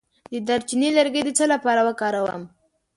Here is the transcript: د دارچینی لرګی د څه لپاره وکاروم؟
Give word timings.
د 0.31 0.33
دارچینی 0.47 0.89
لرګی 0.97 1.21
د 1.25 1.29
څه 1.37 1.45
لپاره 1.53 1.81
وکاروم؟ 1.87 2.43